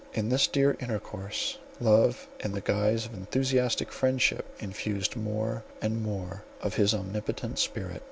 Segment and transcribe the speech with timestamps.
[0.15, 6.43] In this dear intercourse, love, in the guise of enthusiastic friendship, infused more and more
[6.59, 7.99] of his omnipotent spirit.